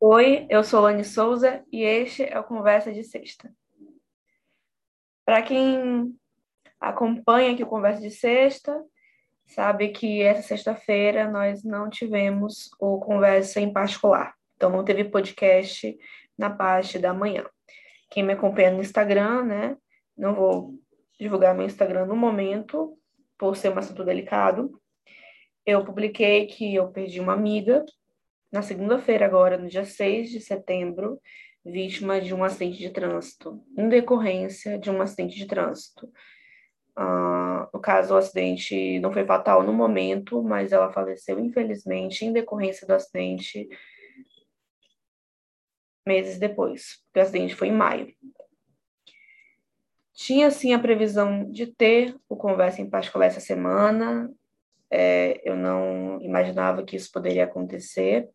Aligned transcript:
Oi, 0.00 0.46
eu 0.48 0.64
sou 0.64 0.80
Lani 0.80 1.04
Souza 1.04 1.64
e 1.72 1.82
este 1.82 2.24
é 2.24 2.38
o 2.38 2.44
Conversa 2.44 2.92
de 2.92 3.04
Sexta. 3.04 3.52
Para 5.24 5.42
quem 5.42 6.14
acompanha 6.80 7.52
aqui 7.52 7.62
o 7.62 7.66
Conversa 7.66 8.00
de 8.00 8.10
Sexta, 8.10 8.82
sabe 9.46 9.88
que 9.88 10.22
essa 10.22 10.42
sexta-feira 10.42 11.30
nós 11.30 11.64
não 11.64 11.90
tivemos 11.90 12.70
o 12.78 12.98
Conversa 12.98 13.60
em 13.60 13.72
particular. 13.72 14.34
Então 14.56 14.70
não 14.70 14.84
teve 14.84 15.04
podcast 15.04 15.96
na 16.36 16.50
parte 16.50 16.98
da 16.98 17.12
manhã. 17.12 17.44
Quem 18.10 18.22
me 18.22 18.32
acompanha 18.32 18.70
no 18.70 18.80
Instagram, 18.80 19.44
né? 19.44 19.76
Não 20.16 20.34
vou 20.34 20.74
divulgar 21.18 21.54
meu 21.54 21.66
Instagram 21.66 22.06
no 22.06 22.16
momento, 22.16 22.96
por 23.36 23.56
ser 23.56 23.72
um 23.72 23.78
assunto 23.78 24.04
delicado. 24.04 24.80
Eu 25.64 25.84
publiquei 25.84 26.46
que 26.46 26.74
eu 26.74 26.90
perdi 26.90 27.20
uma 27.20 27.34
amiga 27.34 27.84
na 28.50 28.62
segunda-feira, 28.62 29.26
agora, 29.26 29.58
no 29.58 29.68
dia 29.68 29.84
6 29.84 30.30
de 30.30 30.40
setembro, 30.40 31.20
vítima 31.64 32.20
de 32.20 32.34
um 32.34 32.42
acidente 32.42 32.78
de 32.78 32.90
trânsito, 32.90 33.62
em 33.76 33.88
decorrência 33.88 34.78
de 34.78 34.90
um 34.90 35.00
acidente 35.00 35.36
de 35.36 35.46
trânsito. 35.46 36.06
Uh, 36.98 37.68
no 37.72 37.80
caso, 37.80 38.14
o 38.14 38.16
acidente 38.16 38.98
não 39.00 39.12
foi 39.12 39.24
fatal 39.24 39.62
no 39.62 39.72
momento, 39.72 40.42
mas 40.42 40.72
ela 40.72 40.92
faleceu, 40.92 41.38
infelizmente, 41.38 42.24
em 42.24 42.32
decorrência 42.32 42.86
do 42.86 42.94
acidente 42.94 43.68
meses 46.06 46.38
depois, 46.38 47.02
porque 47.04 47.20
o 47.20 47.22
acidente 47.22 47.54
foi 47.54 47.68
em 47.68 47.72
maio. 47.72 48.12
Tinha, 50.14 50.50
sim, 50.50 50.72
a 50.72 50.78
previsão 50.78 51.48
de 51.48 51.66
ter 51.66 52.16
o 52.28 52.34
Conversa 52.34 52.80
em 52.80 52.90
Particular 52.90 53.26
essa 53.26 53.40
semana, 53.40 54.28
é, 54.90 55.40
eu 55.48 55.54
não 55.54 56.20
imaginava 56.20 56.82
que 56.82 56.96
isso 56.96 57.12
poderia 57.12 57.44
acontecer. 57.44 58.28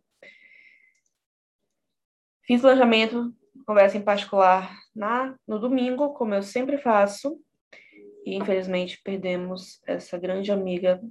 Fiz 2.45 2.59
planejamento, 2.59 3.33
conversa 3.65 3.97
em 3.97 4.01
particular 4.01 4.77
na, 4.93 5.33
no 5.47 5.57
domingo, 5.59 6.13
como 6.13 6.33
eu 6.33 6.43
sempre 6.43 6.77
faço, 6.77 7.39
e 8.25 8.35
infelizmente 8.35 9.01
perdemos 9.01 9.81
essa 9.87 10.17
grande 10.17 10.51
amiga 10.51 11.01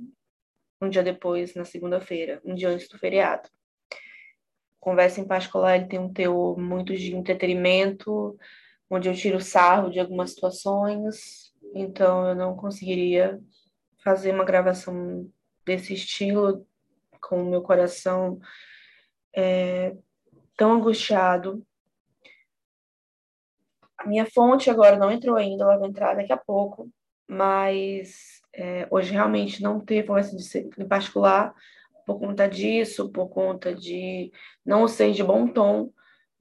um 0.78 0.90
dia 0.90 1.02
depois, 1.02 1.54
na 1.54 1.64
segunda-feira, 1.64 2.38
um 2.44 2.54
dia 2.54 2.68
antes 2.68 2.86
do 2.86 2.98
feriado. 2.98 3.48
Conversa 4.78 5.22
em 5.22 5.26
particular, 5.26 5.76
ele 5.76 5.86
tem 5.86 5.98
um 5.98 6.12
teor 6.12 6.58
muito 6.58 6.94
de 6.94 7.16
entretenimento, 7.16 8.36
onde 8.90 9.08
eu 9.08 9.14
tiro 9.14 9.40
sarro 9.40 9.88
de 9.88 10.00
algumas 10.00 10.32
situações, 10.32 11.54
então 11.74 12.28
eu 12.28 12.34
não 12.34 12.54
conseguiria 12.54 13.40
fazer 14.04 14.34
uma 14.34 14.44
gravação 14.44 15.30
desse 15.64 15.94
estilo, 15.94 16.66
com 17.22 17.42
o 17.42 17.48
meu 17.48 17.62
coração 17.62 18.38
é, 19.34 19.96
tão 20.56 20.72
angustiado. 20.72 21.64
A 23.98 24.06
minha 24.06 24.26
fonte 24.26 24.70
agora 24.70 24.96
não 24.96 25.10
entrou 25.10 25.36
ainda, 25.36 25.64
ela 25.64 25.78
vai 25.78 25.88
entrar 25.88 26.14
daqui 26.14 26.32
a 26.32 26.36
pouco, 26.36 26.90
mas 27.26 28.40
é, 28.52 28.86
hoje 28.90 29.12
realmente 29.12 29.62
não 29.62 29.80
teve 29.80 30.06
conversa 30.06 30.36
de 30.36 30.42
ser, 30.42 30.68
em 30.78 30.86
particular 30.86 31.54
por 32.04 32.18
conta 32.18 32.48
disso, 32.48 33.10
por 33.10 33.28
conta 33.28 33.74
de 33.74 34.32
não 34.64 34.88
ser 34.88 35.12
de 35.12 35.22
bom 35.22 35.46
tom 35.46 35.92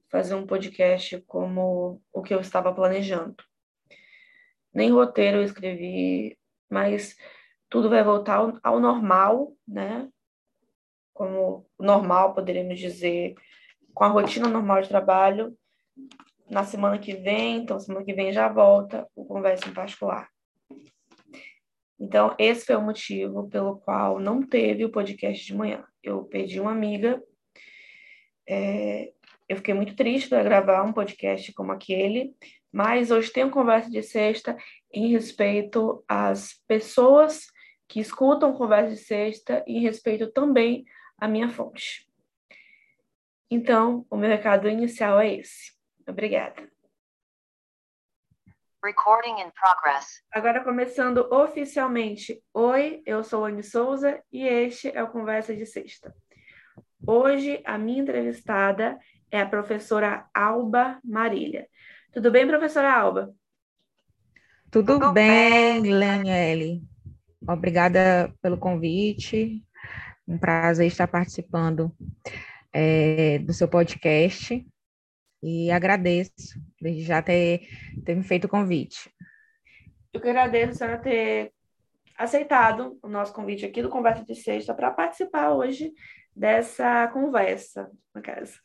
fazer 0.09 0.35
um 0.35 0.45
podcast 0.45 1.21
como 1.21 2.01
o 2.11 2.21
que 2.21 2.33
eu 2.33 2.41
estava 2.41 2.73
planejando. 2.73 3.35
Nem 4.73 4.91
roteiro 4.91 5.37
eu 5.37 5.43
escrevi, 5.43 6.37
mas 6.69 7.15
tudo 7.69 7.89
vai 7.89 8.03
voltar 8.03 8.35
ao, 8.35 8.59
ao 8.61 8.79
normal, 8.79 9.53
né? 9.67 10.09
Como 11.13 11.65
normal, 11.79 12.33
poderíamos 12.33 12.79
dizer, 12.79 13.35
com 13.93 14.03
a 14.03 14.07
rotina 14.07 14.47
normal 14.47 14.81
de 14.81 14.89
trabalho, 14.89 15.55
na 16.49 16.63
semana 16.65 16.99
que 16.99 17.13
vem, 17.15 17.57
então 17.57 17.79
semana 17.79 18.05
que 18.05 18.13
vem 18.13 18.33
já 18.33 18.49
volta 18.49 19.07
o 19.15 19.23
conversa 19.25 19.69
em 19.69 19.73
particular. 19.73 20.27
Então, 21.99 22.35
esse 22.37 22.65
foi 22.65 22.75
o 22.75 22.81
motivo 22.81 23.47
pelo 23.47 23.77
qual 23.77 24.19
não 24.19 24.41
teve 24.41 24.83
o 24.83 24.91
podcast 24.91 25.45
de 25.45 25.55
manhã. 25.55 25.85
Eu 26.03 26.23
perdi 26.23 26.59
uma 26.59 26.71
amiga, 26.71 27.21
é, 28.49 29.13
eu 29.47 29.57
fiquei 29.57 29.73
muito 29.73 29.95
triste 29.95 30.27
para 30.27 30.43
gravar 30.43 30.81
um 30.83 30.91
podcast 30.91 31.53
como 31.53 31.71
aquele, 31.71 32.33
mas 32.71 33.11
hoje 33.11 33.31
tem 33.31 33.43
uma 33.43 33.53
conversa 33.53 33.89
de 33.89 34.01
sexta 34.01 34.57
em 34.91 35.09
respeito 35.09 36.03
às 36.07 36.53
pessoas 36.67 37.45
que 37.87 37.99
escutam 37.99 38.53
conversa 38.53 38.95
de 38.95 39.01
sexta 39.01 39.63
e 39.67 39.77
em 39.77 39.81
respeito 39.81 40.31
também 40.31 40.83
à 41.17 41.27
minha 41.27 41.49
fonte. 41.49 42.10
Então, 43.53 44.05
o 44.09 44.15
meu 44.15 44.29
recado 44.29 44.69
inicial 44.69 45.19
é 45.19 45.35
esse. 45.35 45.73
Obrigada. 46.07 46.71
Recording 48.81 49.41
in 49.41 49.51
progress. 49.51 50.23
Agora 50.31 50.63
começando 50.63 51.17
oficialmente. 51.29 52.41
Oi, 52.53 53.03
eu 53.05 53.21
sou 53.25 53.43
Anne 53.43 53.61
Souza 53.61 54.23
e 54.31 54.47
este 54.47 54.89
é 54.95 55.03
o 55.03 55.09
Conversa 55.09 55.53
de 55.53 55.65
Sexta. 55.65 56.15
Hoje 57.05 57.61
a 57.65 57.77
minha 57.77 58.01
entrevistada 58.01 58.97
é 59.29 59.41
a 59.41 59.45
professora 59.45 60.25
Alba 60.33 61.01
Marília. 61.03 61.67
Tudo 62.13 62.31
bem, 62.31 62.47
professora 62.47 62.93
Alba? 62.93 63.35
Tudo, 64.71 64.93
Tudo 64.93 65.11
bem, 65.11 65.81
bem, 65.81 65.93
Leniele. 65.93 66.81
Obrigada 67.45 68.33
pelo 68.41 68.57
convite. 68.57 69.61
Um 70.25 70.37
prazer 70.37 70.87
estar 70.87 71.07
participando 71.07 71.93
é, 72.73 73.39
do 73.39 73.53
seu 73.53 73.67
podcast 73.67 74.65
e 75.43 75.71
agradeço 75.71 76.31
desde 76.79 77.03
já 77.03 77.21
ter, 77.21 77.67
ter 78.05 78.15
me 78.15 78.23
feito 78.23 78.45
o 78.45 78.49
convite. 78.49 79.11
Eu 80.13 80.21
que 80.21 80.29
agradeço 80.29 80.71
a 80.71 80.75
senhora 80.75 80.97
ter 81.01 81.53
aceitado 82.17 82.99
o 83.01 83.07
nosso 83.07 83.33
convite 83.33 83.65
aqui 83.65 83.81
do 83.81 83.89
Conversa 83.89 84.23
de 84.23 84.35
Sexta 84.35 84.73
para 84.73 84.91
participar 84.91 85.51
hoje 85.51 85.93
dessa 86.35 87.07
conversa 87.07 87.89
na 88.13 88.21
casa. 88.21 88.59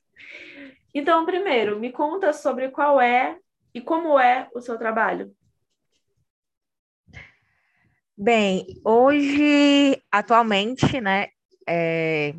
Então, 0.94 1.24
primeiro, 1.24 1.78
me 1.78 1.92
conta 1.92 2.32
sobre 2.32 2.70
qual 2.70 3.00
é 3.00 3.38
e 3.74 3.80
como 3.80 4.18
é 4.18 4.48
o 4.54 4.60
seu 4.60 4.78
trabalho. 4.78 5.34
Bem, 8.16 8.66
hoje, 8.82 10.02
atualmente, 10.10 11.00
né, 11.02 11.28
é, 11.68 12.34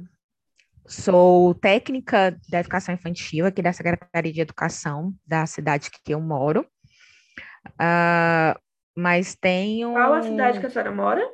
sou 0.87 1.53
técnica 1.53 2.39
da 2.49 2.59
educação 2.59 2.95
infantil 2.95 3.45
aqui 3.45 3.61
da 3.61 3.73
Secretaria 3.73 4.31
de 4.31 4.41
Educação 4.41 5.13
da 5.25 5.45
cidade 5.45 5.91
que 5.91 6.13
eu 6.13 6.21
moro, 6.21 6.65
uh, 7.71 8.59
mas 8.95 9.35
tenho... 9.35 9.91
Qual 9.91 10.13
a 10.13 10.21
cidade 10.23 10.59
que 10.59 10.65
a 10.65 10.69
senhora 10.69 10.91
mora? 10.91 11.29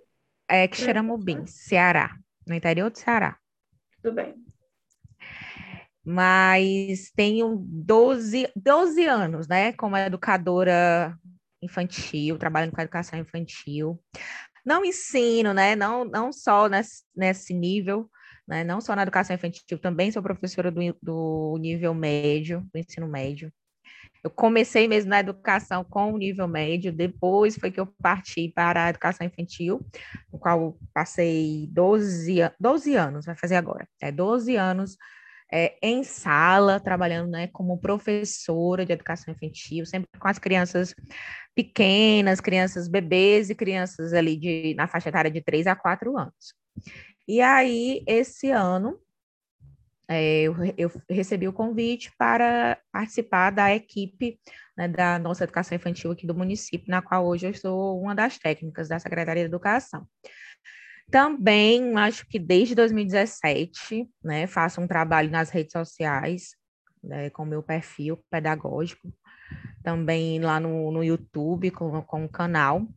É 0.49 0.67
Xeramubim, 0.67 1.45
Ceará, 1.45 2.15
no 2.47 2.55
interior 2.55 2.89
do 2.89 2.97
Ceará. 2.97 3.37
Tudo 4.01 4.15
bem. 4.15 4.35
Mas 6.03 7.11
tenho 7.15 7.63
12, 7.65 8.51
12 8.55 9.05
anos, 9.05 9.47
né, 9.47 9.71
como 9.73 9.95
educadora 9.95 11.17
infantil, 11.61 12.37
trabalhando 12.37 12.73
com 12.73 12.81
educação 12.81 13.17
infantil. 13.17 14.01
Não 14.65 14.83
ensino, 14.83 15.53
né? 15.53 15.75
Não, 15.75 16.05
não 16.05 16.31
só 16.31 16.67
nesse, 16.67 17.03
nesse 17.15 17.53
nível, 17.53 18.09
né? 18.47 18.63
Não 18.63 18.81
só 18.81 18.95
na 18.95 19.03
educação 19.03 19.35
infantil, 19.35 19.79
também 19.79 20.11
sou 20.11 20.21
professora 20.21 20.71
do, 20.71 20.79
do 21.01 21.57
nível 21.59 21.93
médio, 21.93 22.65
do 22.73 22.79
ensino 22.79 23.07
médio. 23.07 23.51
Eu 24.23 24.29
comecei 24.29 24.87
mesmo 24.87 25.09
na 25.09 25.19
educação 25.19 25.83
com 25.83 26.13
o 26.13 26.17
nível 26.17 26.47
médio, 26.47 26.93
depois 26.93 27.57
foi 27.57 27.71
que 27.71 27.79
eu 27.79 27.87
parti 28.01 28.51
para 28.55 28.85
a 28.85 28.89
educação 28.89 29.27
infantil, 29.27 29.85
no 30.31 30.39
qual 30.39 30.77
passei 30.93 31.67
12, 31.71 32.39
12 32.59 32.95
anos, 32.95 33.25
vai 33.25 33.35
fazer 33.35 33.55
agora, 33.55 33.87
é 34.01 34.11
12 34.11 34.55
anos 34.55 34.97
é, 35.51 35.75
em 35.83 36.03
sala, 36.03 36.79
trabalhando 36.79 37.29
né, 37.29 37.47
como 37.47 37.77
professora 37.77 38.85
de 38.85 38.93
educação 38.93 39.33
infantil, 39.33 39.85
sempre 39.85 40.09
com 40.17 40.27
as 40.27 40.39
crianças 40.39 40.95
pequenas, 41.53 42.41
crianças 42.41 42.87
bebês 42.87 43.51
e 43.51 43.55
crianças 43.55 44.13
ali 44.13 44.35
de, 44.35 44.73
na 44.75 44.87
faixa 44.87 45.09
etária 45.09 45.29
de 45.29 45.41
3 45.41 45.67
a 45.67 45.75
4 45.75 46.17
anos. 46.17 46.55
E 47.27 47.41
aí, 47.41 48.03
esse 48.07 48.49
ano, 48.51 48.99
é, 50.07 50.41
eu, 50.41 50.55
eu, 50.77 50.91
recebi 51.09 51.47
o 51.47 51.53
convite 51.53 52.11
para 52.17 52.77
participar 52.91 53.51
da 53.51 53.73
equipe 53.73 54.39
né, 54.75 54.87
da 54.87 55.17
nossa 55.17 55.43
educação 55.43 55.75
infantil 55.75 56.11
aqui 56.11 56.27
do 56.27 56.35
município, 56.35 56.89
na 56.89 57.01
qual 57.01 57.25
hoje 57.25 57.47
eu 57.47 57.53
sou 57.53 58.01
uma 58.01 58.13
das 58.13 58.37
técnicas 58.37 58.89
da 58.89 58.99
Secretaria 58.99 59.43
de 59.43 59.47
Educação. 59.47 60.05
Também, 61.09 61.95
acho 61.97 62.27
que 62.27 62.39
desde 62.39 62.75
2017, 62.75 64.09
né, 64.23 64.47
faço 64.47 64.81
um 64.81 64.87
trabalho 64.87 65.29
nas 65.29 65.49
redes 65.49 65.71
sociais, 65.71 66.55
né, 67.03 67.29
com 67.29 67.45
meu 67.45 67.61
perfil 67.61 68.17
pedagógico, 68.29 69.13
também 69.83 70.39
lá 70.39 70.59
no, 70.59 70.91
no 70.91 71.03
YouTube, 71.03 71.71
com, 71.71 72.01
com 72.01 72.25
o 72.25 72.29
canal. 72.29 72.87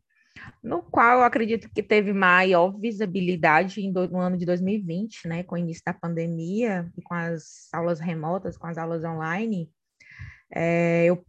No 0.62 0.82
qual 0.82 1.18
eu 1.18 1.24
acredito 1.24 1.68
que 1.68 1.82
teve 1.82 2.12
maior 2.12 2.70
visibilidade 2.78 3.80
no 3.90 4.18
ano 4.18 4.36
de 4.36 4.44
2020, 4.44 5.28
né, 5.28 5.42
com 5.42 5.54
o 5.54 5.58
início 5.58 5.82
da 5.84 5.92
pandemia 5.92 6.90
e 6.96 7.02
com 7.02 7.14
as 7.14 7.68
aulas 7.72 8.00
remotas, 8.00 8.56
com 8.56 8.66
as 8.66 8.78
aulas 8.78 9.04
online, 9.04 9.70
é, 10.52 11.06
eu 11.06 11.24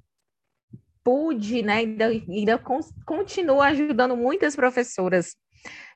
pude, 1.04 1.62
né, 1.62 1.74
ainda, 1.76 2.08
ainda 2.08 2.62
continuo 3.06 3.62
ajudando 3.62 4.18
muitas 4.18 4.56
professoras 4.56 5.36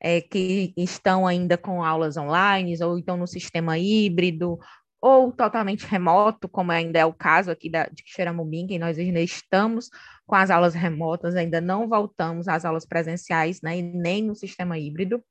é, 0.02 0.22
que 0.22 0.74
estão 0.78 1.28
ainda 1.28 1.58
com 1.58 1.84
aulas 1.84 2.18
online 2.18 2.76
ou 2.84 2.98
então 2.98 3.18
no 3.18 3.28
sistema 3.28 3.78
híbrido 3.78 4.60
ou 5.02 5.32
totalmente 5.32 5.86
remoto, 5.88 6.48
como 6.48 6.72
ainda 6.72 7.00
é 7.00 7.06
o 7.06 7.14
caso 7.14 7.50
aqui 7.50 7.70
da, 7.70 7.86
de 7.86 8.04
Xeramubim, 8.06 8.78
nós 8.78 9.00
ainda 9.00 9.20
estamos 9.20 9.90
com 10.28 10.36
as 10.36 10.52
aulas 10.52 10.76
remotas, 10.76 11.36
ainda 11.36 11.60
não 11.60 11.90
voltamos 11.90 12.48
às 12.48 12.64
aulas 12.64 12.86
presenciais, 12.86 13.62
né, 13.62 13.80
e 13.80 13.82
nem 13.82 14.24
no 14.24 14.36
sistema 14.36 14.78
híbrido, 14.78 15.24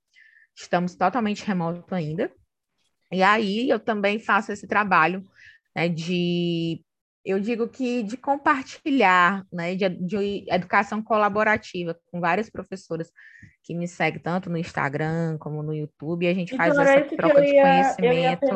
estamos 0.56 0.96
totalmente 0.96 1.44
remoto 1.46 1.94
ainda. 1.94 2.32
E 3.12 3.22
aí 3.22 3.70
eu 3.70 3.78
também 3.78 4.18
faço 4.18 4.50
esse 4.52 4.66
trabalho 4.66 5.24
né, 5.74 5.88
de, 5.88 6.84
eu 7.24 7.38
digo 7.38 7.68
que 7.68 8.02
de 8.02 8.16
compartilhar, 8.16 9.46
né, 9.52 9.76
de, 9.76 9.88
de 9.88 10.44
educação 10.48 11.00
colaborativa 11.00 11.96
com 12.10 12.20
várias 12.20 12.50
professoras 12.50 13.10
que 13.62 13.74
me 13.74 13.86
seguem 13.86 14.20
tanto 14.20 14.50
no 14.50 14.58
Instagram 14.58 15.38
como 15.38 15.62
no 15.62 15.72
YouTube, 15.72 16.24
e 16.24 16.28
a 16.28 16.34
gente 16.34 16.56
faz 16.56 16.76
essa 16.76 17.16
troca 17.16 17.40
de 17.40 17.52
conhecimento. 17.52 18.46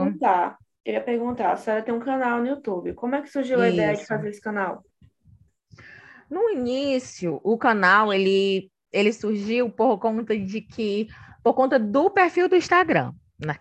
Eu 0.84 0.94
ia 0.94 1.00
perguntar 1.00 1.52
a 1.52 1.56
senhora 1.56 1.82
tem 1.82 1.94
um 1.94 2.00
canal 2.00 2.40
no 2.40 2.48
YouTube. 2.48 2.92
Como 2.92 3.14
é 3.14 3.22
que 3.22 3.30
surgiu 3.30 3.60
a 3.60 3.68
Isso. 3.68 3.76
ideia 3.76 3.96
de 3.96 4.06
fazer 4.06 4.28
esse 4.28 4.40
canal? 4.40 4.84
No 6.30 6.50
início, 6.50 7.40
o 7.42 7.56
canal 7.56 8.12
ele, 8.12 8.70
ele 8.92 9.12
surgiu 9.12 9.70
por 9.70 9.98
conta 9.98 10.36
de 10.38 10.60
que 10.60 11.08
por 11.42 11.54
conta 11.54 11.78
do 11.78 12.10
perfil 12.10 12.48
do 12.48 12.56
Instagram, 12.56 13.12
né? 13.38 13.58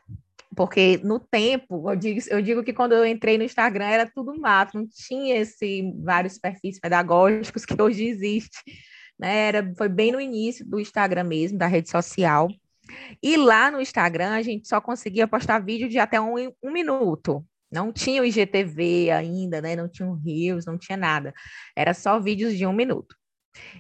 Porque 0.56 1.00
no 1.04 1.20
tempo, 1.20 1.90
eu 1.90 1.96
digo, 1.96 2.20
eu 2.30 2.42
digo 2.42 2.64
que 2.64 2.74
quando 2.74 2.94
eu 2.94 3.06
entrei 3.06 3.38
no 3.38 3.44
Instagram 3.44 3.86
era 3.86 4.12
tudo 4.14 4.40
mato, 4.40 4.78
não 4.78 4.88
tinha 4.88 5.38
esse 5.38 5.92
vários 6.04 6.38
perfis 6.38 6.80
pedagógicos 6.80 7.66
que 7.66 7.82
hoje 7.82 8.06
existe, 8.06 8.60
né? 9.20 9.48
Era, 9.48 9.74
foi 9.78 9.90
bem 9.90 10.12
no 10.12 10.22
início 10.22 10.66
do 10.66 10.80
Instagram 10.80 11.24
mesmo, 11.24 11.58
da 11.58 11.68
rede 11.68 11.90
social. 11.90 12.48
E 13.22 13.38
lá 13.38 13.72
no 13.72 13.82
Instagram 13.82 14.32
a 14.32 14.42
gente 14.42 14.68
só 14.68 14.82
conseguia 14.82 15.28
postar 15.28 15.60
vídeo 15.60 15.90
de 15.90 16.00
até 16.00 16.20
um, 16.20 16.36
um 16.62 16.72
minuto. 16.72 17.46
Não 17.72 17.92
tinha 17.92 18.22
o 18.22 18.26
IGTV 18.26 19.10
ainda, 19.12 19.62
né? 19.62 19.76
Não 19.76 19.90
tinha 19.90 20.08
o 20.08 20.14
Rios, 20.14 20.66
não 20.66 20.78
tinha 20.78 20.98
nada. 20.98 21.34
Era 21.76 21.94
só 21.94 22.20
vídeos 22.20 22.56
de 22.56 22.66
um 22.66 22.74
minuto. 22.74 23.16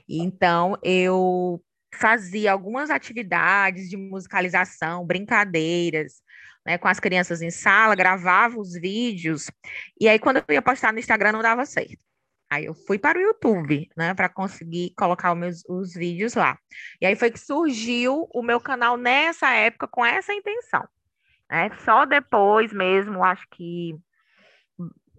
Então 0.07 0.77
eu 0.83 1.63
fazia 1.95 2.51
algumas 2.51 2.89
atividades 2.89 3.89
de 3.89 3.97
musicalização, 3.97 5.05
brincadeiras, 5.05 6.21
né, 6.65 6.77
com 6.77 6.87
as 6.87 6.99
crianças 6.99 7.41
em 7.41 7.51
sala, 7.51 7.95
gravava 7.95 8.59
os 8.59 8.73
vídeos, 8.73 9.51
e 9.99 10.07
aí 10.07 10.17
quando 10.17 10.37
eu 10.37 10.53
ia 10.53 10.61
postar 10.61 10.93
no 10.93 10.99
Instagram 10.99 11.33
não 11.33 11.41
dava 11.41 11.65
certo. 11.65 11.97
Aí 12.53 12.65
eu 12.65 12.75
fui 12.75 12.99
para 12.99 13.17
o 13.17 13.21
YouTube, 13.21 13.89
né, 13.97 14.13
para 14.13 14.29
conseguir 14.29 14.93
colocar 14.95 15.33
os 15.33 15.39
meus 15.39 15.63
os 15.67 15.95
vídeos 15.95 16.35
lá. 16.35 16.55
E 17.01 17.05
aí 17.05 17.15
foi 17.15 17.31
que 17.31 17.39
surgiu 17.39 18.29
o 18.31 18.43
meu 18.43 18.59
canal 18.59 18.95
nessa 18.95 19.51
época 19.51 19.87
com 19.87 20.05
essa 20.05 20.31
intenção. 20.31 20.87
Né? 21.49 21.71
Só 21.83 22.05
depois 22.05 22.71
mesmo, 22.71 23.23
acho 23.23 23.47
que 23.49 23.95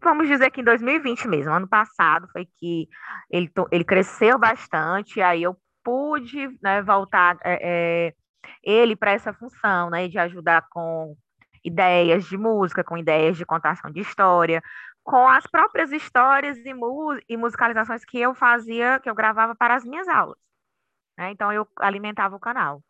vamos 0.01 0.29
dizer 0.29 0.51
que 0.53 0.61
em 0.61 0.65
2020 0.65 1.27
mesmo, 1.27 1.53
ano 1.53 1.67
passado, 1.67 2.29
foi 2.31 2.47
que 2.57 2.89
ele, 3.29 3.51
ele 3.73 3.85
cresceu 3.85 4.39
bastante, 4.39 5.21
aí 5.21 5.43
eu 5.43 5.57
pude 5.83 6.57
né, 6.63 6.83
voltar 6.83 7.37
é, 7.43 7.59
é, 7.63 8.15
ele 8.63 8.95
para 8.95 9.11
essa 9.11 9.33
função, 9.33 9.91
né, 9.91 10.07
de 10.07 10.19
ajudar 10.19 10.67
com 10.71 11.17
ideias 11.65 12.27
de 12.27 12.37
música, 12.37 12.85
com 12.85 12.97
ideias 12.97 13.37
de 13.37 13.45
contação 13.45 13.91
de 13.91 14.01
história, 14.01 14.63
com 15.05 15.29
as 15.29 15.47
próprias 15.47 15.93
histórias 15.93 16.57
e, 16.65 16.73
mu 16.73 17.19
e 17.29 17.37
musicalizações 17.37 18.05
que 18.05 18.19
eu 18.19 18.35
fazia, 18.35 18.99
que 19.01 19.09
eu 19.09 19.15
gravava 19.15 19.55
para 19.55 19.75
as 19.75 19.85
minhas 19.85 20.09
aulas. 20.09 20.39
Né? 21.19 21.31
Então, 21.31 21.53
eu 21.53 21.69
alimentava 21.79 22.35
o 22.35 22.41
canal. 22.41 22.83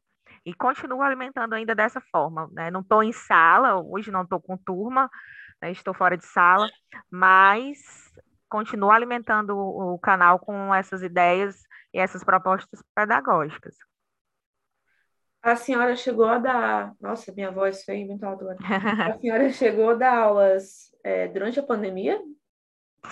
E 0.47 0.55
continuo 0.55 1.03
alimentando 1.03 1.55
ainda 1.55 1.75
dessa 1.75 2.01
forma. 2.01 2.49
Né? 2.53 2.71
Não 2.71 2.81
estou 2.81 3.03
em 3.03 3.13
sala, 3.13 3.81
hoje 3.81 4.11
não 4.11 4.23
estou 4.23 4.41
com 4.41 4.57
turma, 4.57 5.11
né? 5.61 5.73
estou 5.73 5.93
fora 5.93 6.17
de 6.17 6.25
sala, 6.25 6.69
mas 7.11 7.79
continuo 8.49 8.91
alimentando 8.91 9.57
o, 9.59 9.99
canal 9.99 10.39
com 10.39 10.73
essas 10.73 11.03
ideias 11.03 11.65
e 11.93 11.99
essas 11.99 12.23
propostas 12.23 12.81
pedagógicas. 12.95 13.75
A 15.45 15.57
senhora 15.57 15.95
chegou 15.95 16.25
a 16.25 16.39
dar. 16.39 16.95
Nossa, 16.99 17.31
minha 17.31 17.51
voz 17.51 17.85
foi 17.85 18.03
muito 18.07 18.25
alta 18.25 18.45
agora. 18.45 18.59
A 19.13 19.13
senhora 19.21 19.51
chegou 19.51 19.91
a 19.91 19.95
dar 19.95 20.17
aulas 20.17 20.91
é, 21.05 21.29
durante 21.29 21.61
a 21.61 21.63
pandemia? 21.63 22.19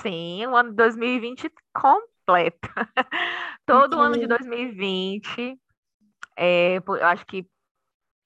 Sim, 0.01 0.47
o 0.47 0.57
ano 0.57 0.71
de 0.71 0.77
2020 0.77 1.53
completo. 1.75 2.69
Todo 3.67 3.99
o 3.99 4.01
ano 4.01 4.19
de 4.19 4.27
2020. 4.27 5.61
É, 6.35 6.77
eu 6.77 7.07
acho 7.07 7.27
que 7.27 7.47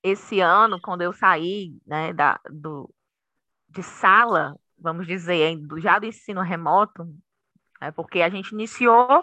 esse 0.04 0.38
ano, 0.38 0.80
quando 0.80 1.02
eu 1.02 1.12
saí 1.12 1.76
né, 1.84 2.12
da, 2.12 2.38
do, 2.48 2.88
de 3.68 3.82
sala, 3.82 4.56
vamos 4.78 5.04
dizer, 5.04 5.58
já 5.78 5.98
do 5.98 6.06
ensino 6.06 6.42
remoto, 6.42 7.12
é, 7.80 7.90
porque 7.90 8.22
a 8.22 8.28
gente 8.28 8.52
iniciou 8.52 9.20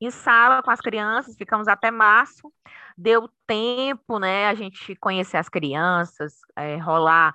em 0.00 0.10
sala 0.10 0.62
com 0.62 0.70
as 0.70 0.80
crianças, 0.80 1.36
ficamos 1.36 1.68
até 1.68 1.90
março, 1.90 2.52
deu 2.96 3.28
tempo, 3.46 4.18
né, 4.18 4.48
a 4.48 4.54
gente 4.54 4.94
conhecer 4.96 5.36
as 5.36 5.48
crianças, 5.48 6.40
é, 6.56 6.76
rolar 6.76 7.34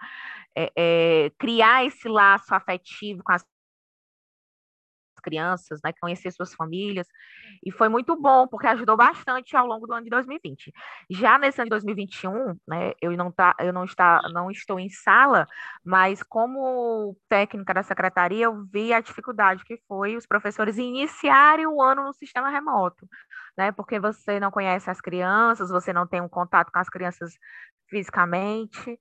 é, 0.55 0.71
é, 0.75 1.31
criar 1.37 1.85
esse 1.85 2.07
laço 2.07 2.53
afetivo 2.53 3.23
com 3.23 3.31
as 3.31 3.45
crianças, 5.21 5.79
né, 5.83 5.93
conhecer 6.01 6.31
suas 6.31 6.53
famílias, 6.53 7.07
e 7.63 7.71
foi 7.71 7.87
muito 7.89 8.19
bom, 8.19 8.47
porque 8.47 8.67
ajudou 8.67 8.97
bastante 8.97 9.55
ao 9.55 9.65
longo 9.65 9.87
do 9.87 9.93
ano 9.93 10.03
de 10.03 10.09
2020. 10.09 10.71
Já 11.09 11.37
nesse 11.37 11.61
ano 11.61 11.67
de 11.67 11.71
2021, 11.71 12.55
né, 12.67 12.93
eu 13.01 13.15
não, 13.15 13.31
tá, 13.31 13.55
eu 13.59 13.71
não, 13.71 13.85
está, 13.85 14.21
não 14.33 14.51
estou 14.51 14.79
em 14.79 14.89
sala, 14.89 15.47
mas 15.85 16.23
como 16.23 17.15
técnica 17.29 17.73
da 17.73 17.83
secretaria, 17.83 18.45
eu 18.45 18.65
vi 18.65 18.93
a 18.93 18.99
dificuldade 18.99 19.63
que 19.63 19.77
foi 19.87 20.17
os 20.17 20.25
professores 20.25 20.77
iniciarem 20.77 21.67
o 21.67 21.81
ano 21.81 22.03
no 22.03 22.13
sistema 22.13 22.49
remoto, 22.49 23.07
né, 23.57 23.71
porque 23.71 23.99
você 23.99 24.39
não 24.39 24.51
conhece 24.51 24.89
as 24.89 24.99
crianças, 24.99 25.69
você 25.69 25.93
não 25.93 26.07
tem 26.07 26.21
um 26.21 26.29
contato 26.29 26.71
com 26.71 26.79
as 26.79 26.89
crianças 26.89 27.33
fisicamente. 27.91 28.97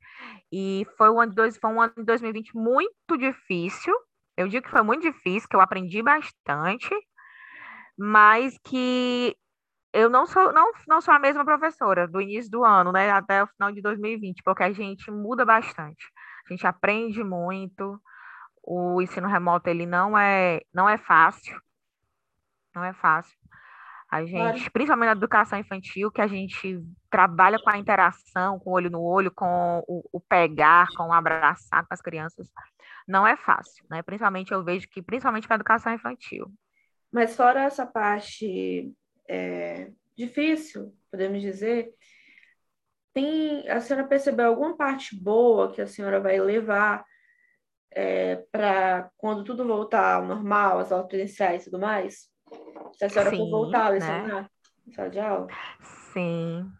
E 0.53 0.85
foi 0.99 1.09
um 1.09 1.21
ano 1.21 1.31
de, 1.31 1.37
dois, 1.37 1.57
foi 1.57 1.71
um 1.71 1.81
ano 1.81 1.95
de 1.97 2.05
2020 2.05 2.55
muito 2.55 3.17
difícil. 3.17 3.95
Eu 4.41 4.49
digo 4.49 4.65
que 4.65 4.71
foi 4.71 4.83
muito 4.83 5.03
difícil, 5.03 5.49
que 5.49 5.55
eu 5.55 5.61
aprendi 5.61 6.03
bastante, 6.03 6.89
mas 7.99 8.57
que 8.65 9.37
eu 9.93 10.09
não 10.09 10.27
sou, 10.27 10.53
não, 10.53 10.73
não 10.89 11.01
sou 11.01 11.13
a 11.13 11.19
mesma 11.19 11.45
professora 11.45 12.09
do 12.09 12.21
início 12.21 12.51
do 12.51 12.65
ano, 12.65 12.91
né, 12.93 13.11
até 13.11 13.43
o 13.43 13.47
final 13.49 13.71
de 13.71 13.83
2020, 13.83 14.43
porque 14.43 14.63
a 14.63 14.73
gente 14.73 15.11
muda 15.11 15.45
bastante. 15.45 16.07
A 16.49 16.53
gente 16.53 16.67
aprende 16.67 17.23
muito. 17.23 18.01
O 18.63 19.03
ensino 19.03 19.29
remoto 19.29 19.69
ele 19.69 19.85
não 19.85 20.17
é 20.17 20.61
não 20.73 20.89
é 20.89 20.97
fácil. 20.97 21.61
Não 22.75 22.85
é 22.85 22.95
fácil. 22.95 23.37
A 24.11 24.25
gente, 24.25 24.69
principalmente 24.71 25.07
na 25.07 25.13
educação 25.13 25.59
infantil, 25.59 26.11
que 26.11 26.21
a 26.21 26.27
gente 26.27 26.83
trabalha 27.09 27.61
com 27.63 27.71
a 27.71 27.79
interação, 27.79 28.59
com 28.59 28.71
o 28.71 28.73
olho 28.73 28.91
no 28.91 29.01
olho, 29.01 29.31
com 29.31 29.85
o, 29.87 30.03
o, 30.13 30.21
pegar, 30.21 30.89
com 30.97 31.09
o 31.09 31.13
abraçar 31.13 31.87
com 31.87 31.95
as 31.95 32.03
crianças, 32.03 32.49
não 33.11 33.27
é 33.27 33.37
fácil, 33.37 33.85
né? 33.91 34.03
Principalmente 34.03 34.53
eu 34.53 34.63
vejo 34.63 34.89
que, 34.89 35.03
principalmente 35.03 35.47
para 35.47 35.57
a 35.57 35.59
educação 35.59 35.93
infantil. 35.93 36.47
Mas 37.11 37.35
fora 37.35 37.65
essa 37.65 37.85
parte 37.85 38.93
é, 39.29 39.91
difícil, 40.17 40.95
podemos 41.11 41.43
dizer, 41.43 41.93
tem 43.13 43.69
a 43.69 43.81
senhora 43.81 44.07
percebeu 44.07 44.47
alguma 44.47 44.77
parte 44.77 45.21
boa 45.21 45.73
que 45.73 45.83
a 45.83 45.87
senhora 45.89 46.21
vai 46.21 46.39
levar 46.39 47.05
é, 47.91 48.37
para 48.53 49.11
quando 49.17 49.43
tudo 49.43 49.67
voltar 49.67 50.15
ao 50.15 50.27
normal, 50.27 50.79
as 50.79 50.93
aulas 50.93 51.09
presenciais 51.09 51.63
e 51.63 51.65
tudo 51.65 51.81
mais? 51.81 52.31
Se 52.93 53.05
a 53.05 53.09
senhora 53.09 53.31
sim, 53.31 53.39
for 53.39 53.51
voltar 53.51 53.87
a 53.87 53.89
lecionar 53.89 54.43
né? 54.43 54.49
sala 54.95 55.11
de 55.11 55.19
aula. 55.19 55.49
Sim, 56.13 56.71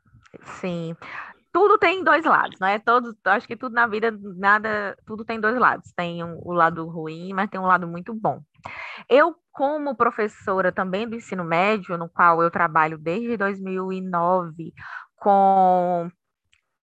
sim. 0.61 0.95
Tudo 1.53 1.79
tem 1.79 2.05
dois 2.05 2.25
lados, 2.25 2.59
né? 2.61 2.79
Todos, 2.79 3.15
acho 3.25 3.47
que 3.47 3.57
tudo 3.57 3.75
na 3.75 3.87
vida, 3.87 4.17
nada, 4.37 4.97
tudo 5.07 5.25
tem 5.25 5.41
dois 5.41 5.59
lados. 5.59 5.93
Tem 5.97 6.23
um, 6.23 6.39
o 6.45 6.53
lado 6.53 6.87
ruim, 6.89 7.33
mas 7.33 7.51
tem 7.51 7.61
um 7.61 7.67
lado 7.67 7.89
muito 7.89 8.15
bom. 8.15 8.41
Eu, 9.09 9.35
como 9.53 9.97
professora 9.97 10.73
também 10.73 11.09
do 11.09 11.17
ensino 11.17 11.45
médio, 11.45 11.99
no 11.99 12.09
qual 12.09 12.43
eu 12.43 12.51
trabalho 12.51 12.99
desde 12.99 13.37
2009 13.37 14.73
com 15.17 16.11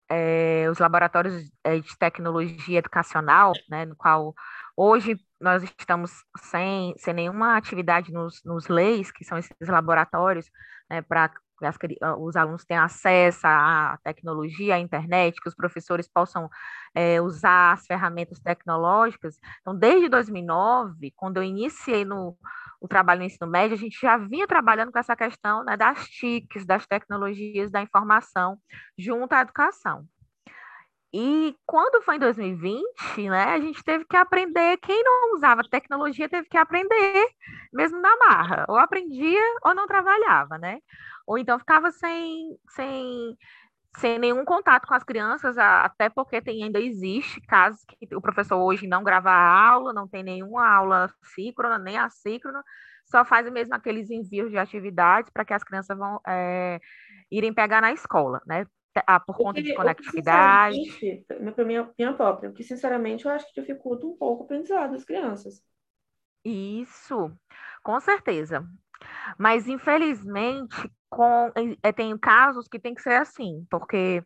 é, 0.10 0.68
os 0.70 0.80
laboratórios 0.80 1.50
eh, 1.64 1.80
de 1.80 1.98
tecnologia 1.98 2.80
educacional, 2.80 3.54
né, 3.70 3.86
no 3.86 3.96
qual 3.96 4.34
hoje 4.76 5.20
nós 5.40 5.64
estamos 5.64 6.12
sem, 6.38 6.94
sem 6.98 7.14
nenhuma 7.14 7.58
atividade 7.58 8.12
nos, 8.12 8.42
nos 8.46 8.68
leis, 8.68 9.12
que 9.12 9.26
são 9.26 9.38
esses 9.38 9.54
laboratórios, 9.62 10.50
né, 10.90 11.02
para 11.02 11.32
as, 11.66 11.78
os 12.20 12.36
alunos 12.36 12.66
tenham 12.66 12.84
acesso 12.84 13.46
à 13.46 13.98
tecnologia, 14.04 14.76
à 14.76 14.80
internet, 14.80 15.40
que 15.42 15.50
os 15.50 15.56
professores 15.56 16.08
possam 16.08 16.50
é, 16.94 17.22
usar 17.22 17.74
as 17.74 17.86
ferramentas 17.86 18.40
tecnológicas. 18.40 19.40
Então, 19.62 19.76
desde 19.76 20.10
2009, 20.10 21.12
quando 21.16 21.38
eu 21.38 21.44
iniciei 21.44 22.06
no, 22.06 22.38
o 22.80 22.88
trabalho 22.88 23.20
no 23.20 23.26
ensino 23.26 23.50
médio, 23.50 23.76
a 23.76 23.80
gente 23.80 24.00
já 24.00 24.18
vinha 24.18 24.48
trabalhando 24.48 24.92
com 24.92 25.00
essa 25.00 25.16
questão 25.16 25.64
né, 25.64 25.76
das 25.76 26.08
TICs, 26.10 26.66
das 26.66 26.86
tecnologias 26.86 27.72
da 27.72 27.82
informação, 27.82 28.58
junto 28.98 29.34
à 29.34 29.42
educação. 29.42 30.06
E 31.14 31.56
quando 31.66 32.04
foi 32.04 32.18
em 32.18 32.20
2020, 32.20 33.30
né, 33.30 33.46
a 33.46 33.60
gente 33.60 33.82
teve 33.84 34.06
que 34.06 34.16
aprender, 34.16 34.78
quem 34.78 35.02
não 35.04 35.36
usava 35.36 35.64
tecnologia 35.64 36.28
teve 36.28 36.48
que 36.50 36.58
aprender 36.58 37.28
mesmo 37.74 38.00
na 38.02 38.16
marra, 38.18 38.66
ou 38.68 38.78
aprendia 38.78 39.42
ou 39.64 39.74
não 39.74 39.88
trabalhava, 39.88 40.58
né? 40.58 40.80
Ou 41.28 41.38
então 41.38 41.60
ficava 41.60 41.92
sem, 41.92 42.58
sem, 42.70 43.38
sem 43.98 44.18
nenhum 44.18 44.46
contato 44.46 44.88
com 44.88 44.94
as 44.94 45.04
crianças, 45.04 45.58
até 45.58 46.10
porque 46.10 46.42
tem, 46.42 46.64
ainda 46.64 46.80
existe 46.80 47.42
casos 47.42 47.84
que 47.86 48.16
o 48.16 48.22
professor 48.22 48.58
hoje 48.58 48.88
não 48.88 49.04
grava 49.04 49.30
a 49.30 49.70
aula, 49.70 49.94
não 49.94 50.08
tem 50.08 50.24
nenhuma 50.24 50.68
aula 50.68 51.14
síncrona, 51.36 51.78
nem 51.78 51.98
assíncrona, 51.98 52.64
só 53.06 53.26
faz 53.26 53.50
mesmo 53.52 53.76
aqueles 53.76 54.10
envios 54.10 54.50
de 54.50 54.58
atividades 54.58 55.30
para 55.30 55.46
que 55.46 55.54
as 55.54 55.64
crianças 55.64 55.98
vão 55.98 56.20
é, 56.26 56.80
irem 57.30 57.54
pegar 57.54 57.82
na 57.82 57.92
escola, 57.92 58.42
né? 58.46 58.66
ah, 59.06 59.20
por 59.20 59.38
conta 59.38 59.62
de 59.62 59.74
conectividade. 59.76 60.78
Para 61.54 61.66
minha 61.66 61.84
opinião 61.84 62.16
própria, 62.16 62.50
porque 62.50 62.64
sinceramente 62.64 63.26
eu 63.26 63.32
acho 63.32 63.46
que 63.48 63.60
dificulta 63.60 64.06
um 64.06 64.16
pouco 64.16 64.44
o 64.44 64.46
aprendizado 64.46 64.92
das 64.92 65.04
crianças. 65.04 65.62
Isso, 66.44 67.32
com 67.84 68.00
certeza. 68.00 68.66
Mas 69.38 69.68
infelizmente, 69.68 70.76
com, 71.10 71.52
é, 71.84 71.92
tem 71.92 72.18
casos 72.18 72.68
que 72.68 72.80
tem 72.80 72.94
que 72.94 73.02
ser 73.02 73.16
assim, 73.16 73.66
porque 73.70 74.24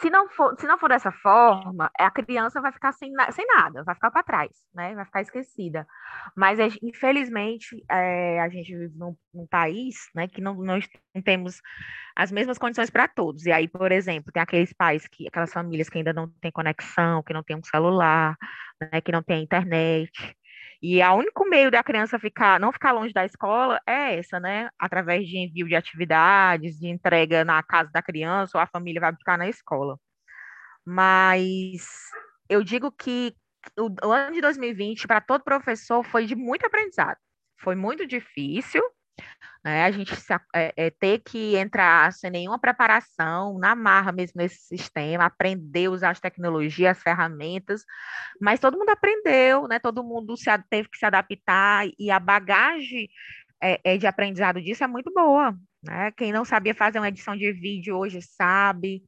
se 0.00 0.10
não 0.10 0.28
for, 0.28 0.54
se 0.58 0.66
não 0.66 0.78
for 0.78 0.88
dessa 0.88 1.12
forma, 1.12 1.90
a 1.98 2.10
criança 2.10 2.60
vai 2.60 2.72
ficar 2.72 2.92
sem, 2.92 3.12
sem 3.32 3.46
nada, 3.46 3.84
vai 3.84 3.94
ficar 3.94 4.10
para 4.10 4.22
trás, 4.22 4.50
né? 4.74 4.94
Vai 4.94 5.04
ficar 5.04 5.20
esquecida. 5.22 5.86
Mas, 6.36 6.58
infelizmente, 6.82 7.84
é, 7.90 8.40
a 8.40 8.48
gente 8.48 8.76
vive 8.76 8.94
num, 8.96 9.16
num, 9.32 9.46
país 9.46 9.96
né, 10.14 10.26
que 10.28 10.40
não, 10.40 10.54
não 10.54 10.80
temos 11.24 11.60
as 12.16 12.32
mesmas 12.32 12.58
condições 12.58 12.90
para 12.90 13.06
todos. 13.08 13.46
E 13.46 13.52
aí, 13.52 13.68
por 13.68 13.92
exemplo, 13.92 14.32
tem 14.32 14.42
aqueles 14.42 14.72
pais, 14.72 15.06
que, 15.06 15.28
aquelas 15.28 15.52
famílias 15.52 15.88
que 15.88 15.98
ainda 15.98 16.12
não 16.12 16.28
têm 16.40 16.50
conexão, 16.50 17.22
que 17.22 17.32
não 17.32 17.42
têm 17.42 17.56
um 17.56 17.64
celular, 17.64 18.36
né, 18.80 19.00
que 19.00 19.12
não 19.12 19.22
têm 19.22 19.42
internet. 19.42 20.10
E 20.82 21.02
o 21.02 21.14
único 21.14 21.48
meio 21.48 21.70
da 21.70 21.82
criança 21.82 22.18
ficar, 22.18 22.60
não 22.60 22.72
ficar 22.72 22.92
longe 22.92 23.12
da 23.12 23.24
escola 23.24 23.80
é 23.86 24.18
essa, 24.18 24.38
né? 24.38 24.68
Através 24.78 25.26
de 25.26 25.38
envio 25.38 25.66
de 25.66 25.74
atividades, 25.74 26.78
de 26.78 26.88
entrega 26.88 27.44
na 27.44 27.62
casa 27.62 27.90
da 27.92 28.02
criança, 28.02 28.58
ou 28.58 28.62
a 28.62 28.66
família 28.66 29.00
vai 29.00 29.14
ficar 29.14 29.38
na 29.38 29.48
escola. 29.48 29.98
Mas 30.84 31.86
eu 32.48 32.62
digo 32.62 32.92
que 32.92 33.34
o, 33.78 34.12
ano 34.12 34.34
de 34.34 34.40
2020, 34.40 35.06
para 35.06 35.20
todo 35.20 35.42
professor, 35.42 36.04
foi 36.04 36.26
de 36.26 36.36
muito 36.36 36.66
aprendizado. 36.66 37.18
Foi 37.58 37.74
muito 37.74 38.06
difícil, 38.06 38.82
né? 39.66 39.84
A 39.84 39.90
gente 39.90 40.14
se, 40.14 40.32
é, 40.54 40.72
é, 40.76 40.90
ter 40.90 41.18
que 41.24 41.56
entrar 41.56 42.12
sem 42.12 42.30
nenhuma 42.30 42.56
preparação, 42.56 43.58
na 43.58 43.74
marra 43.74 44.12
mesmo 44.12 44.34
nesse 44.36 44.60
sistema, 44.60 45.24
aprender 45.24 45.86
a 45.86 45.90
usar 45.90 46.10
as 46.10 46.20
tecnologias, 46.20 46.96
as 46.96 47.02
ferramentas, 47.02 47.82
mas 48.40 48.60
todo 48.60 48.78
mundo 48.78 48.90
aprendeu, 48.90 49.66
né? 49.66 49.80
Todo 49.80 50.04
mundo 50.04 50.36
se, 50.36 50.48
teve 50.70 50.88
que 50.88 50.96
se 50.96 51.04
adaptar 51.04 51.88
e 51.98 52.12
a 52.12 52.20
bagagem 52.20 53.08
é, 53.60 53.80
é, 53.82 53.96
de 53.96 54.06
aprendizado 54.06 54.62
disso 54.62 54.84
é 54.84 54.86
muito 54.86 55.12
boa, 55.12 55.52
né? 55.82 56.12
Quem 56.12 56.32
não 56.32 56.44
sabia 56.44 56.72
fazer 56.72 57.00
uma 57.00 57.08
edição 57.08 57.36
de 57.36 57.52
vídeo 57.52 57.96
hoje 57.96 58.20
sabe. 58.22 59.02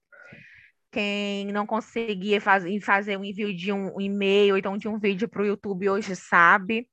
Quem 0.90 1.52
não 1.52 1.66
conseguia 1.66 2.40
fazer, 2.40 2.80
fazer 2.80 3.16
um 3.16 3.24
envio 3.24 3.54
de 3.54 3.72
um 3.72 4.00
e-mail, 4.00 4.56
então 4.56 4.76
de 4.76 4.88
um 4.88 4.98
vídeo 4.98 5.28
para 5.28 5.42
o 5.42 5.46
YouTube 5.46 5.88
hoje 5.88 6.16
sabe 6.16 6.88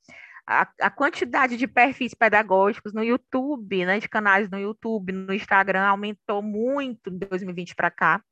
a, 0.48 0.68
a, 0.82 0.90
quantidade 0.90 1.58
de 1.58 1.68
perfis 1.68 2.14
pedagógicos 2.14 2.94
no 2.94 3.04
YouTube, 3.04 3.86
né, 3.86 4.00
de 4.00 4.08
canais 4.08 4.50
no 4.50 4.60
YouTube, 4.60 5.12
no 5.12 5.34
Instagram, 5.34 5.84
aumentou 5.84 6.42
muito 6.42 7.10
de 7.10 7.26
2020 7.26 7.76
para 7.76 7.90
cá, 7.90 8.24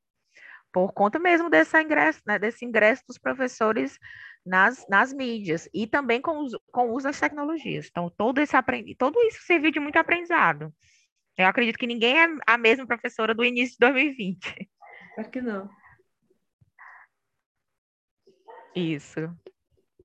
por 0.72 0.92
conta 0.92 1.18
mesmo 1.18 1.50
desse 1.50 1.80
ingresso, 1.80 2.20
né, 2.26 2.38
desse 2.38 2.64
ingresso 2.64 3.02
dos 3.06 3.18
professores 3.18 3.98
nas, 4.44 4.86
nas 4.88 5.12
mídias 5.12 5.68
e 5.72 5.86
também 5.86 6.20
com, 6.20 6.38
os, 6.38 6.52
com 6.70 6.88
o 6.88 6.94
uso 6.94 7.06
das 7.06 7.18
tecnologias. 7.18 7.88
Então, 7.90 8.10
todo, 8.10 8.40
esse 8.40 8.56
aprendi, 8.56 8.94
todo 8.94 9.20
isso 9.22 9.42
serviu 9.42 9.70
de 9.70 9.80
muito 9.80 9.96
aprendizado. 9.96 10.72
Eu 11.36 11.46
acredito 11.46 11.78
que 11.78 11.86
ninguém 11.86 12.16
é 12.20 12.26
a 12.46 12.56
mesma 12.56 12.86
professora 12.86 13.34
do 13.34 13.44
início 13.44 13.72
de 13.72 13.78
2020. 13.80 14.70
Acho 15.18 15.30
que 15.30 15.40
não. 15.40 15.68
Isso. 18.74 19.20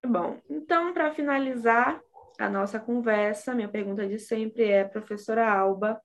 Bom, 0.06 0.40
então, 0.50 0.94
para 0.94 1.14
finalizar 1.14 2.02
a 2.40 2.50
nossa 2.50 2.80
conversa, 2.80 3.54
minha 3.54 3.68
pergunta 3.68 4.08
de 4.08 4.18
sempre 4.18 4.64
é, 4.64 4.84
professora 4.84 5.52
Alba, 5.52 6.02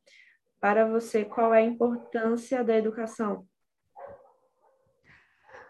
para 0.61 0.87
você, 0.87 1.25
qual 1.25 1.55
é 1.55 1.59
a 1.59 1.63
importância 1.63 2.65
da 2.65 2.77
educação? 2.77 3.47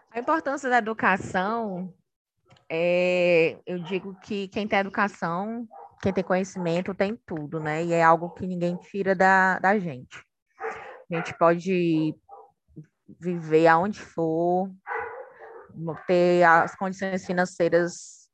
A 0.09 0.19
importância 0.19 0.69
da 0.69 0.77
educação, 0.77 1.93
é, 2.69 3.59
eu 3.65 3.77
digo 3.79 4.15
que 4.21 4.47
quem 4.47 4.67
tem 4.67 4.79
educação, 4.79 5.67
quem 6.01 6.13
tem 6.13 6.23
conhecimento, 6.23 6.95
tem 6.95 7.15
tudo, 7.25 7.59
né? 7.59 7.83
E 7.83 7.93
é 7.93 8.01
algo 8.01 8.29
que 8.29 8.47
ninguém 8.47 8.77
tira 8.77 9.13
da, 9.13 9.59
da 9.59 9.77
gente. 9.77 10.23
A 11.11 11.15
gente 11.15 11.37
pode 11.37 12.15
viver 13.19 13.67
aonde 13.67 13.99
for, 13.99 14.71
ter 16.07 16.43
as 16.43 16.75
condições 16.75 17.25
financeiras 17.25 18.29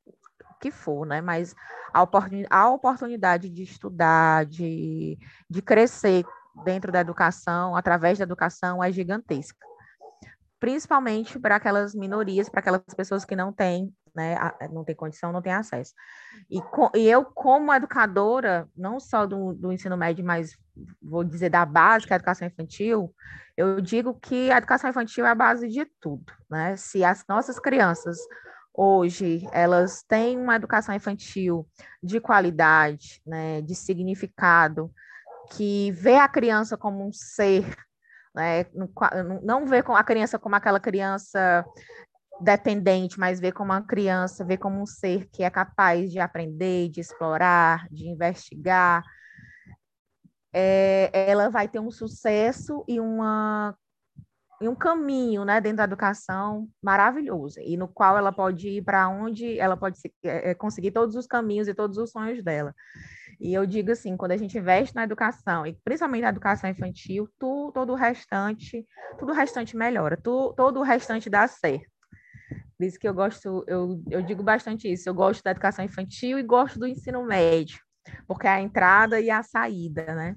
que 0.60 0.70
for, 0.70 1.04
né? 1.04 1.20
Mas 1.20 1.54
a, 1.92 2.02
oportun, 2.02 2.44
a 2.48 2.70
oportunidade 2.70 3.50
de 3.50 3.64
estudar, 3.64 4.46
de, 4.46 5.18
de 5.50 5.60
crescer 5.60 6.24
dentro 6.64 6.92
da 6.92 7.00
educação, 7.00 7.74
através 7.76 8.18
da 8.18 8.24
educação, 8.24 8.82
é 8.82 8.92
gigantesca. 8.92 9.58
Principalmente 10.60 11.38
para 11.38 11.56
aquelas 11.56 11.94
minorias, 11.94 12.48
para 12.48 12.60
aquelas 12.60 12.82
pessoas 12.96 13.24
que 13.24 13.34
não 13.34 13.52
têm, 13.52 13.92
né, 14.14 14.36
não 14.70 14.84
têm 14.84 14.94
condição, 14.94 15.32
não 15.32 15.42
têm 15.42 15.52
acesso. 15.52 15.92
E, 16.50 16.60
e 16.94 17.08
eu, 17.08 17.24
como 17.24 17.72
educadora, 17.72 18.68
não 18.76 19.00
só 19.00 19.26
do, 19.26 19.54
do 19.54 19.72
ensino 19.72 19.96
médio, 19.96 20.24
mas 20.24 20.56
vou 21.00 21.24
dizer 21.24 21.50
da 21.50 21.64
básica, 21.64 22.14
a 22.14 22.16
educação 22.16 22.46
infantil, 22.46 23.14
eu 23.56 23.80
digo 23.80 24.14
que 24.14 24.50
a 24.50 24.58
educação 24.58 24.90
infantil 24.90 25.26
é 25.26 25.30
a 25.30 25.34
base 25.34 25.68
de 25.68 25.84
tudo, 26.00 26.32
né? 26.50 26.76
Se 26.76 27.04
as 27.04 27.24
nossas 27.28 27.58
crianças 27.58 28.18
hoje 28.74 29.46
elas 29.52 30.02
têm 30.02 30.38
uma 30.38 30.56
educação 30.56 30.94
infantil 30.94 31.68
de 32.02 32.20
qualidade, 32.20 33.20
né, 33.26 33.60
de 33.60 33.74
significado, 33.74 34.90
que 35.50 35.90
vê 35.92 36.16
a 36.16 36.28
criança 36.28 36.76
como 36.76 37.06
um 37.06 37.12
ser, 37.12 37.76
né, 38.34 38.64
não 39.42 39.66
vê 39.66 39.82
a 39.86 40.04
criança 40.04 40.38
como 40.38 40.54
aquela 40.54 40.80
criança 40.80 41.64
dependente, 42.42 43.18
mas 43.18 43.40
vê 43.40 43.52
como 43.52 43.72
uma 43.72 43.82
criança, 43.82 44.44
vê 44.44 44.56
como 44.56 44.80
um 44.80 44.86
ser 44.86 45.28
que 45.30 45.42
é 45.42 45.50
capaz 45.50 46.10
de 46.10 46.18
aprender, 46.18 46.88
de 46.88 47.00
explorar, 47.00 47.86
de 47.90 48.08
investigar, 48.08 49.02
é, 50.52 51.10
ela 51.30 51.48
vai 51.48 51.66
ter 51.66 51.80
um 51.80 51.90
sucesso 51.90 52.84
e 52.86 53.00
uma 53.00 53.74
e 54.60 54.68
um 54.68 54.76
caminho 54.76 55.44
né, 55.44 55.60
dentro 55.60 55.78
da 55.78 55.84
educação 55.84 56.68
maravilhoso, 56.80 57.58
e 57.58 57.76
no 57.76 57.88
qual 57.88 58.16
ela 58.16 58.30
pode 58.30 58.68
ir 58.68 58.82
para 58.82 59.08
onde 59.08 59.58
ela 59.58 59.76
pode 59.76 59.98
se, 59.98 60.14
é, 60.22 60.54
conseguir 60.54 60.92
todos 60.92 61.16
os 61.16 61.26
caminhos 61.26 61.66
e 61.66 61.74
todos 61.74 61.98
os 61.98 62.12
sonhos 62.12 62.44
dela. 62.44 62.72
E 63.40 63.52
eu 63.52 63.66
digo 63.66 63.90
assim, 63.90 64.16
quando 64.16 64.30
a 64.30 64.36
gente 64.36 64.56
investe 64.56 64.94
na 64.94 65.02
educação, 65.02 65.66
e 65.66 65.72
principalmente 65.82 66.22
na 66.22 66.28
educação 66.28 66.70
infantil, 66.70 67.28
tu, 67.40 67.72
todo 67.74 67.92
o 67.92 67.96
restante, 67.96 68.86
tudo 69.18 69.32
o 69.32 69.34
restante 69.34 69.76
melhora, 69.76 70.16
tu, 70.16 70.54
todo 70.56 70.78
o 70.78 70.84
restante 70.84 71.28
dá 71.28 71.48
certo. 71.48 71.91
Por 72.82 72.86
isso 72.88 72.98
que 72.98 73.06
eu 73.06 73.14
gosto, 73.14 73.64
eu, 73.68 74.02
eu 74.10 74.22
digo 74.22 74.42
bastante 74.42 74.92
isso, 74.92 75.08
eu 75.08 75.14
gosto 75.14 75.40
da 75.44 75.52
educação 75.52 75.84
infantil 75.84 76.36
e 76.36 76.42
gosto 76.42 76.80
do 76.80 76.86
ensino 76.88 77.24
médio, 77.24 77.78
porque 78.26 78.44
é 78.44 78.50
a 78.50 78.60
entrada 78.60 79.20
e 79.20 79.30
a 79.30 79.40
saída, 79.40 80.12
né? 80.16 80.34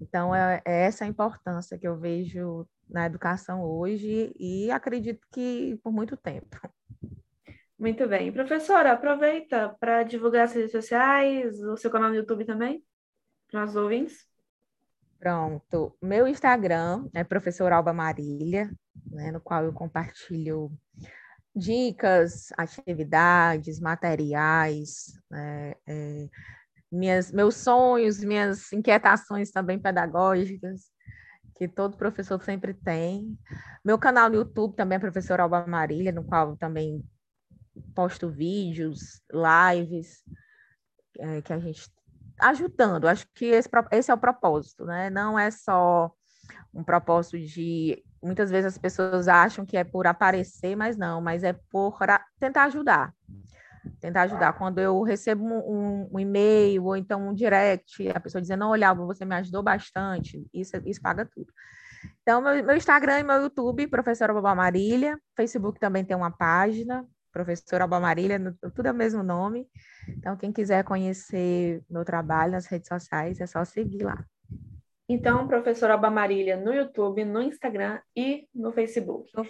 Então, 0.00 0.34
é, 0.34 0.60
é 0.66 0.86
essa 0.86 1.04
a 1.04 1.06
importância 1.06 1.78
que 1.78 1.86
eu 1.86 1.96
vejo 1.96 2.66
na 2.88 3.06
educação 3.06 3.62
hoje 3.62 4.34
e 4.40 4.72
acredito 4.72 5.24
que 5.32 5.78
por 5.84 5.92
muito 5.92 6.16
tempo. 6.16 6.60
Muito 7.78 8.08
bem. 8.08 8.32
Professora, 8.32 8.90
aproveita 8.90 9.76
para 9.78 10.02
divulgar 10.02 10.46
as 10.46 10.52
redes 10.52 10.72
sociais, 10.72 11.62
o 11.62 11.76
seu 11.76 11.92
canal 11.92 12.08
no 12.10 12.16
YouTube 12.16 12.44
também, 12.44 12.84
para 13.48 13.64
os 13.66 13.76
ouvintes. 13.76 14.28
Pronto. 15.20 15.94
Meu 16.02 16.26
Instagram 16.26 17.08
é 17.14 17.22
professor 17.22 17.70
Alba 17.72 17.92
Marília, 17.92 18.68
né, 19.06 19.30
no 19.30 19.40
qual 19.40 19.64
eu 19.64 19.72
compartilho 19.72 20.72
dicas, 21.54 22.48
atividades, 22.56 23.80
materiais, 23.80 25.12
né, 25.30 25.74
é, 25.86 26.28
minhas, 26.90 27.30
meus 27.32 27.56
sonhos, 27.56 28.22
minhas 28.22 28.72
inquietações 28.72 29.50
também 29.50 29.78
pedagógicas, 29.78 30.90
que 31.56 31.68
todo 31.68 31.96
professor 31.96 32.42
sempre 32.42 32.74
tem. 32.74 33.38
Meu 33.84 33.98
canal 33.98 34.28
no 34.28 34.36
YouTube 34.36 34.74
também 34.74 34.96
é 34.96 35.00
Professor 35.00 35.40
Alba 35.40 35.66
Marília, 35.66 36.12
no 36.12 36.24
qual 36.24 36.56
também 36.56 37.04
posto 37.94 38.28
vídeos, 38.28 39.20
lives, 39.30 40.22
é, 41.18 41.42
que 41.42 41.52
a 41.52 41.58
gente 41.58 41.90
ajudando. 42.40 43.06
Acho 43.06 43.26
que 43.34 43.46
esse, 43.46 43.68
esse 43.92 44.10
é 44.10 44.14
o 44.14 44.18
propósito, 44.18 44.84
né? 44.84 45.10
Não 45.10 45.38
é 45.38 45.50
só 45.50 46.10
um 46.72 46.82
propósito 46.82 47.38
de 47.38 48.02
muitas 48.22 48.50
vezes 48.50 48.66
as 48.66 48.78
pessoas 48.78 49.28
acham 49.28 49.64
que 49.64 49.76
é 49.76 49.84
por 49.84 50.06
aparecer, 50.06 50.76
mas 50.76 50.96
não, 50.96 51.20
mas 51.20 51.42
é 51.42 51.52
por 51.70 51.98
tentar 52.38 52.64
ajudar. 52.64 53.14
Tentar 53.98 54.22
ajudar. 54.22 54.52
Quando 54.54 54.78
eu 54.78 55.02
recebo 55.02 55.44
um, 55.44 56.08
um 56.12 56.18
e-mail 56.18 56.84
ou 56.84 56.96
então 56.96 57.28
um 57.28 57.34
direct, 57.34 58.08
a 58.10 58.20
pessoa 58.20 58.42
dizendo, 58.42 58.66
olha, 58.66 58.92
você 58.92 59.24
me 59.24 59.34
ajudou 59.36 59.62
bastante, 59.62 60.46
isso, 60.52 60.76
isso 60.84 61.00
paga 61.00 61.24
tudo. 61.24 61.52
Então, 62.22 62.40
meu, 62.40 62.64
meu 62.64 62.76
Instagram 62.76 63.20
e 63.20 63.22
meu 63.22 63.42
YouTube, 63.42 63.86
Professora 63.86 64.32
Boba 64.32 64.54
Marília. 64.54 65.18
Facebook 65.36 65.78
também 65.78 66.04
tem 66.04 66.16
uma 66.16 66.30
página, 66.30 67.06
Professora 67.32 67.86
Boba 67.86 68.00
Marília, 68.00 68.38
tudo 68.74 68.86
é 68.86 68.92
o 68.92 68.94
mesmo 68.94 69.22
nome. 69.22 69.66
Então, 70.08 70.36
quem 70.36 70.52
quiser 70.52 70.84
conhecer 70.84 71.82
meu 71.88 72.04
trabalho 72.04 72.52
nas 72.52 72.66
redes 72.66 72.88
sociais, 72.88 73.40
é 73.40 73.46
só 73.46 73.64
seguir 73.64 74.04
lá. 74.04 74.24
Então, 75.12 75.48
professora 75.48 75.94
Alba 75.94 76.08
Marília 76.08 76.56
no 76.56 76.72
YouTube, 76.72 77.24
no 77.24 77.42
Instagram 77.42 77.98
e 78.14 78.46
no 78.54 78.70
Facebook. 78.70 79.28
No, 79.36 79.42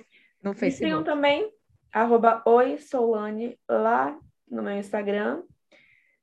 no 0.43 0.55
Facebook. 0.55 0.69
E 0.69 0.71
sigam 0.73 1.05
também, 1.05 1.53
arroba 1.93 2.43
Oi 2.47 2.79
Solane, 2.79 3.59
lá 3.69 4.19
no 4.51 4.63
meu 4.63 4.73
Instagram. 4.79 5.43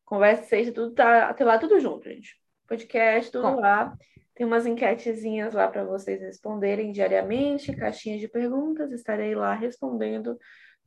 Conversa 0.03 0.41
seja 0.41 0.72
tudo 0.72 0.96
tá 0.96 1.29
até 1.29 1.46
lá 1.46 1.60
tudo 1.60 1.79
junto, 1.79 2.10
gente. 2.10 2.36
Podcast, 2.67 3.32
tudo 3.32 3.44
Com. 3.44 3.60
lá. 3.60 3.96
Tem 4.34 4.44
umas 4.44 4.65
enquetezinhas 4.65 5.53
lá 5.53 5.67
para 5.67 5.84
vocês 5.84 6.20
responderem 6.20 6.91
diariamente, 6.91 7.75
caixinhas 7.75 8.20
de 8.20 8.27
perguntas, 8.27 8.91
estarei 8.91 9.36
lá 9.36 9.53
respondendo 9.53 10.36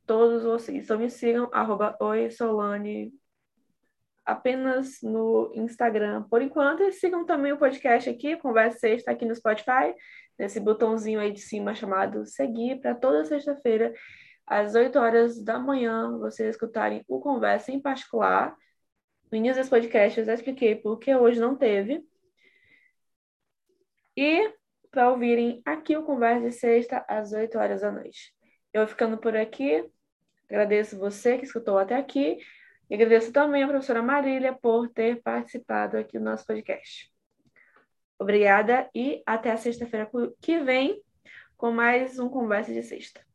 todos 0.05 0.43
vocês. 0.43 0.83
Então 0.83 0.99
me 0.99 1.09
sigam, 1.09 1.49
arroba 1.53 1.95
Oi 2.01 2.29
Solane 2.29 3.13
apenas 4.31 5.01
no 5.01 5.51
Instagram 5.53 6.23
por 6.23 6.41
enquanto. 6.41 6.83
E 6.83 6.91
sigam 6.91 7.25
também 7.25 7.51
o 7.51 7.57
podcast 7.57 8.09
aqui, 8.09 8.37
Conversa 8.37 8.79
Sexta, 8.79 9.11
aqui 9.11 9.25
no 9.25 9.35
Spotify, 9.35 9.93
nesse 10.37 10.59
botãozinho 10.59 11.19
aí 11.19 11.31
de 11.31 11.41
cima 11.41 11.75
chamado 11.75 12.25
seguir, 12.25 12.79
para 12.79 12.95
toda 12.95 13.25
sexta-feira, 13.25 13.93
às 14.45 14.75
8 14.75 14.97
horas 14.97 15.43
da 15.43 15.59
manhã, 15.59 16.17
vocês 16.17 16.49
escutarem 16.49 17.03
o 17.07 17.19
Conversa 17.19 17.71
em 17.71 17.79
particular. 17.79 18.55
No 19.31 19.37
início 19.37 19.57
desse 19.57 19.69
podcast 19.69 20.19
eu 20.19 20.25
já 20.25 20.33
expliquei 20.33 20.75
porque 20.75 21.15
hoje 21.15 21.39
não 21.39 21.55
teve. 21.55 22.03
E 24.17 24.53
para 24.89 25.09
ouvirem 25.09 25.61
aqui 25.65 25.95
o 25.95 26.03
Conversa 26.03 26.49
de 26.49 26.51
Sexta, 26.51 27.05
às 27.07 27.31
8 27.31 27.57
horas 27.57 27.81
da 27.81 27.91
noite. 27.91 28.33
Eu 28.73 28.85
ficando 28.87 29.17
por 29.17 29.35
aqui, 29.35 29.85
agradeço 30.49 30.97
você 30.97 31.37
que 31.37 31.45
escutou 31.45 31.77
até 31.77 31.95
aqui. 31.95 32.37
E 32.91 32.93
agradeço 32.93 33.31
também 33.31 33.63
a 33.63 33.67
professora 33.69 34.03
Marília 34.03 34.51
por 34.51 34.89
ter 34.89 35.21
participado 35.21 35.95
aqui 35.97 36.19
do 36.19 36.25
nosso 36.25 36.45
podcast. 36.45 37.09
Obrigada 38.19 38.89
e 38.93 39.23
até 39.25 39.49
a 39.49 39.55
sexta-feira 39.55 40.11
que 40.41 40.59
vem 40.59 41.01
com 41.55 41.71
mais 41.71 42.19
um 42.19 42.27
Conversa 42.27 42.73
de 42.73 42.83
Sexta. 42.83 43.30